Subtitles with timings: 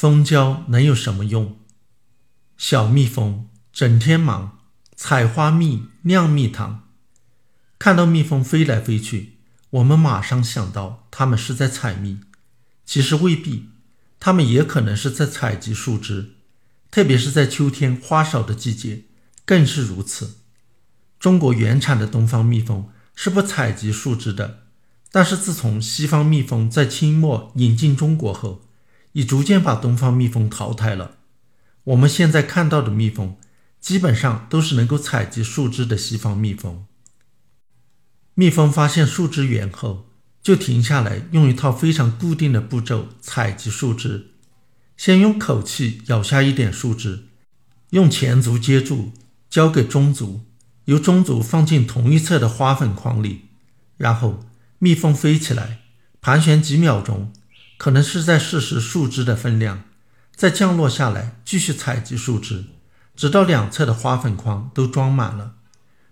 [0.00, 1.58] 蜂胶能有什么用？
[2.56, 4.60] 小蜜蜂整天忙
[4.96, 6.88] 采花蜜、酿蜜糖，
[7.78, 9.34] 看到蜜蜂飞来飞去，
[9.68, 12.20] 我们马上想到它们是在采蜜。
[12.86, 13.68] 其实未必，
[14.18, 16.30] 它们也可能是在采集树枝，
[16.90, 19.02] 特别是在秋天花少的季节，
[19.44, 20.38] 更是如此。
[21.18, 24.62] 中国原产的东方蜜蜂是不采集树枝的，
[25.12, 28.62] 但是自从西方蜜蜂在清末引进中国后，
[29.12, 31.16] 已逐渐把东方蜜蜂淘汰了。
[31.84, 33.36] 我们现在看到的蜜蜂，
[33.80, 36.86] 基本上都是能够采集树枝的西方蜜蜂。
[38.34, 40.06] 蜜蜂发现树枝源后。
[40.42, 44.30] 就停下来，用一套非常固定的步骤采集树枝。
[44.96, 47.26] 先用口气咬下一点树枝，
[47.90, 49.12] 用前足接住，
[49.50, 50.46] 交给中足，
[50.86, 53.48] 由中足放进同一侧的花粉筐里。
[53.98, 54.40] 然后
[54.78, 55.80] 蜜蜂飞起来，
[56.22, 57.30] 盘旋几秒钟，
[57.80, 59.84] 可能是在试试树枝的分量，
[60.36, 62.66] 再降落下来继续采集树枝，
[63.16, 65.54] 直到两侧的花粉筐都装满了。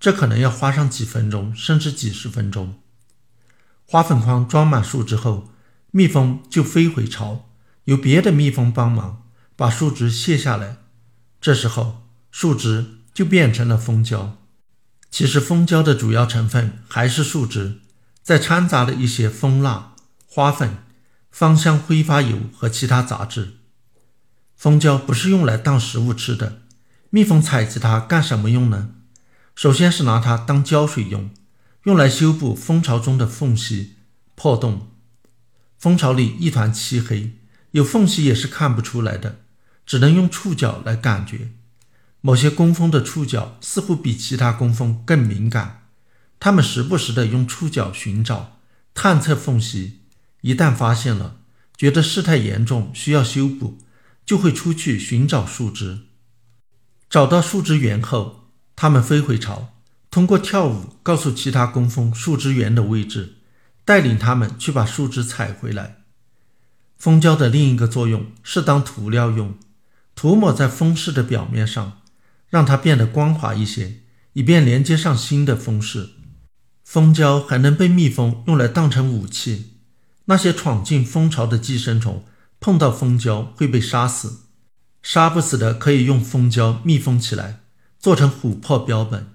[0.00, 2.80] 这可能要花上几分钟，甚至几十分钟。
[3.84, 5.50] 花粉筐装满树枝后，
[5.90, 7.50] 蜜蜂就飞回巢，
[7.84, 9.24] 由别的蜜蜂帮忙
[9.54, 10.78] 把树枝卸下来。
[11.42, 14.38] 这时候，树枝就变成了蜂胶。
[15.10, 17.80] 其实，蜂胶的主要成分还是树枝，
[18.22, 19.92] 再掺杂了一些蜂蜡、
[20.26, 20.78] 花粉、
[21.30, 23.58] 芳香挥发油和其他杂质。
[24.56, 26.62] 蜂胶不是用来当食物吃的，
[27.10, 28.90] 蜜蜂采集它干什么用呢？
[29.54, 31.30] 首先是拿它当胶水用。
[31.84, 33.94] 用来修补蜂巢中的缝隙、
[34.34, 34.88] 破洞。
[35.78, 37.38] 蜂巢里一团漆黑，
[37.70, 39.40] 有缝隙也是看不出来的，
[39.86, 41.52] 只能用触角来感觉。
[42.20, 45.84] 某些工蜂的触角似乎比其他工蜂更敏感，
[46.38, 48.58] 它们时不时地用触角寻找、
[48.92, 49.99] 探测缝隙。
[50.42, 51.40] 一旦发现了，
[51.76, 53.78] 觉得事态严重需要修补，
[54.24, 56.00] 就会出去寻找树枝。
[57.08, 59.74] 找到树枝源后，它们飞回巢。
[60.10, 63.36] 通过跳舞告诉其他工蜂树枝源的位置，
[63.84, 65.98] 带领它们去把树枝采回来。
[66.98, 69.54] 蜂胶的另一个作用是当涂料用，
[70.16, 72.02] 涂抹在蜂室的表面上，
[72.48, 74.00] 让它变得光滑一些，
[74.32, 76.10] 以便连接上新的蜂室。
[76.84, 79.69] 蜂胶还能被蜜蜂用来当成武器，
[80.30, 82.24] 那些闯进蜂巢的寄生虫
[82.60, 84.42] 碰到蜂胶会被杀死，
[85.02, 87.58] 杀不死的可以用蜂胶密封起来，
[87.98, 89.26] 做成琥珀标本。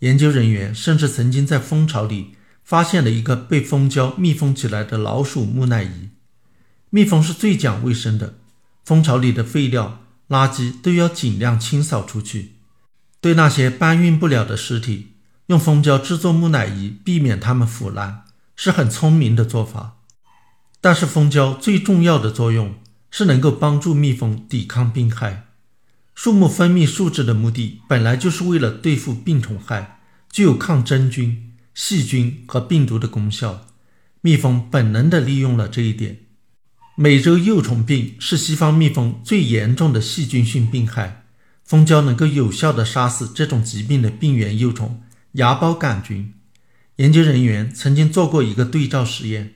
[0.00, 6.10] 研究人员甚至曾经在蜂巢里发现了一个被蜂胶密封起来的老鼠木乃伊。
[6.90, 8.34] 蜜蜂是最讲卫生的，
[8.84, 12.56] 蜂巢里的废料、垃圾都要尽量清扫出去。
[13.22, 15.12] 对那些搬运不了的尸体，
[15.46, 18.24] 用蜂胶制作木乃伊，避免它们腐烂，
[18.54, 19.94] 是很聪明的做法。
[20.86, 22.76] 但是，蜂胶最重要的作用
[23.10, 25.46] 是能够帮助蜜蜂抵抗病害。
[26.14, 29.98] 树木分泌树脂的目的本来就是为了对付病虫害，
[30.30, 33.66] 具有抗真菌、细菌和病毒的功效。
[34.20, 36.18] 蜜蜂本能地利用了这一点。
[36.94, 41.24] 美洲幼虫病是西方蜜蜂最严重的细菌性病害，
[41.64, 46.32] 蜂胶能够有效地杀死这种疾病的病原幼虫芽孢杆菌。
[46.98, 49.54] 研究人员曾经做过一个对照实验，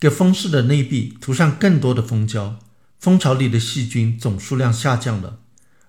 [0.00, 2.58] 给蜂室的内壁涂上更多的蜂胶，
[2.98, 5.40] 蜂巢里的细菌总数量下降了。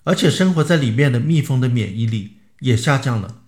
[0.03, 3.43] 而且生活在里面的蜜蜂的免疫力也下降了。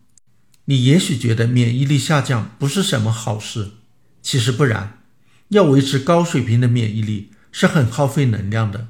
[0.65, 3.71] 你也许觉得免疫力下降不是什么好事，
[4.21, 4.99] 其实不然。
[5.49, 8.87] 要维持高水平的免疫力是很耗费能量的。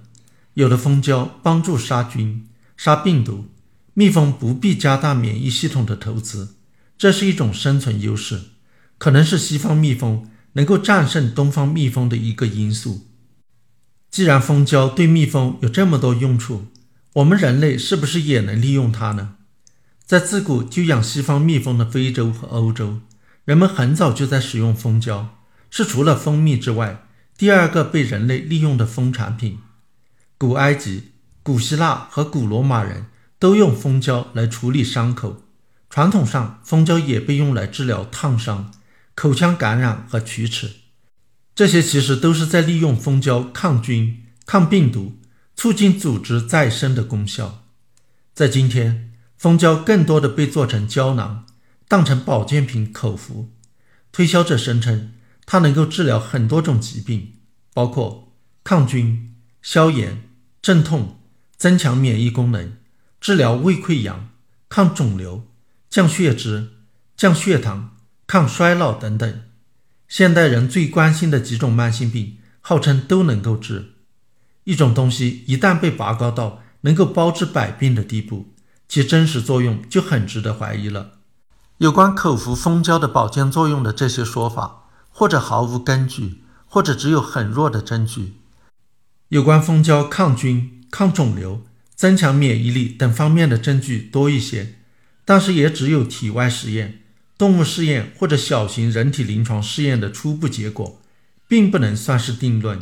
[0.54, 2.48] 有的蜂胶帮助杀菌、
[2.78, 3.48] 杀病毒，
[3.96, 6.56] 蜜蜂不必加大免疫系统的投资，
[6.96, 8.42] 这是一种生存优势，
[9.00, 13.08] 可能是西方蜜蜂能够战胜东方蜜蜂的一个因素。
[14.09, 16.68] 既然蜂胶对蜜蜂有这么多用处，
[17.14, 19.36] 我们人类是不是也能利用它呢？
[20.06, 23.00] 在自古就养西方蜜蜂的非洲和欧洲，
[23.46, 25.38] 人们很早就在使用蜂胶，
[25.69, 27.06] 是除了蜂蜜之外
[27.38, 29.59] 第二个被人类利用的蜂产品。
[30.38, 31.12] 古埃及、
[31.42, 33.07] 古希腊和古罗马人
[33.39, 35.44] 都用蜂胶来处理伤口，
[35.89, 38.72] 传统上蜂胶也被用来治疗烫伤、
[39.15, 40.71] 口腔感染和龋齿，
[41.56, 45.19] 这些其实都是在利用蜂胶抗菌、抗病毒。
[45.56, 47.63] 促进组织再生的功效，
[48.33, 51.45] 在今天，蜂胶更多的被做成胶囊，
[51.88, 53.51] 当成保健品口服。
[54.12, 55.13] 推销者声称，
[55.45, 57.33] 它能够治疗很多种疾病，
[57.71, 58.33] 包括
[58.63, 60.27] 抗菌、消炎、
[60.59, 61.19] 镇痛、
[61.56, 62.77] 增强免疫功能、
[63.21, 64.31] 治疗胃溃疡、
[64.68, 65.45] 抗肿瘤、
[65.88, 66.69] 降血脂、
[67.16, 67.93] 降血糖、
[68.33, 69.41] 抗衰老等等。
[70.07, 73.94] 现代人最关心的几种慢性病，号称都能够治。
[74.63, 78.47] 一种东西一旦被拔高到能够包治百病的地步，
[78.88, 81.19] 其真实作用就很值得怀疑了。
[81.77, 88.38] 有关口服蜂胶的保健作用的这些说法，或者毫无根据，或者只有很弱的证据。
[89.27, 91.62] 有关蜂胶抗菌、抗肿瘤、
[91.94, 94.80] 增强免疫力等方面的证据多一些，
[95.24, 97.03] 但是也只有体外实验、
[97.38, 101.01] 动物试验或者小型人体临床试验的初步结果，
[101.47, 102.80] 并不能算是定论。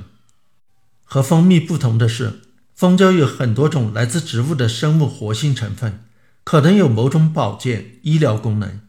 [1.03, 2.41] 和蜂蜜不同的是，
[2.75, 6.03] 蜂胶有很多种来自植物的生物活性成分。
[6.43, 8.81] 可能有某种保健医疗功能，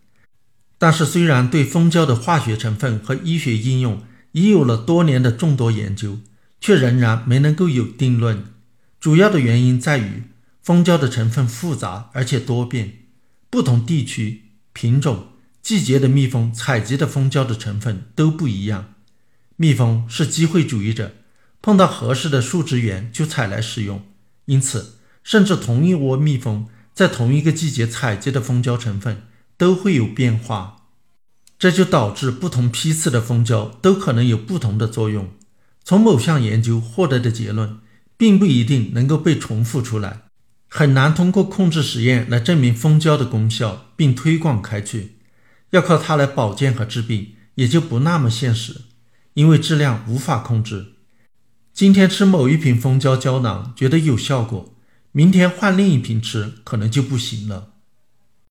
[0.78, 6.18] 但是虽然对蜂胶的化学成分和医学应用已有了多年的众多研究，
[6.60, 8.46] 却仍然没能够有定论。
[8.98, 10.22] 主要的原因在于
[10.62, 13.00] 蜂胶的成分复杂而且多变，
[13.50, 15.26] 不同地区、品种、
[15.62, 18.94] 季节的蜜蜂采集的蜂胶的成分都不一样。
[19.56, 21.14] 蜜蜂是机会主义者，
[21.62, 24.02] 碰到合适的树脂源就采来使用，
[24.46, 26.66] 因此甚至同一窝蜜蜂。
[26.94, 29.22] 在同一个季节采集的蜂胶成分
[29.56, 30.88] 都会有变化，
[31.58, 35.30] 这就导致不同批次的蜂胶都可能有不同的作用。
[35.82, 37.78] 从某项研究获得的结论，
[38.18, 40.24] 并不一定能够被重复出来，
[40.68, 45.16] 很难通过控制实验来证明蜂胶的功效并推广开去。
[45.72, 48.82] 要靠它来保健和治病，也就不那么现实，
[49.34, 50.94] 因为质量无法控制。
[51.72, 54.74] 今天吃某一瓶蜂胶胶囊觉得有效果。
[55.12, 57.71] 明天换另一瓶吃，可能就不行了。